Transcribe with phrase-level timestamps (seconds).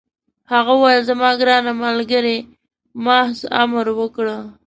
[0.53, 2.37] هغه وویل: زما ګرانه ملګرې،
[3.05, 4.37] محض امر وکړه.